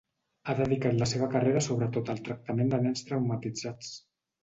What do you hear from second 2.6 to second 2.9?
de